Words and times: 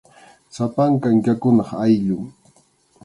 Sapanka 0.55 1.05
inkakunap 1.15 1.69
ayllun. 1.83 2.25